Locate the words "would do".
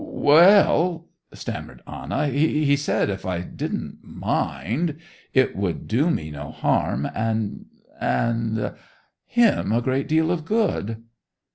5.55-6.09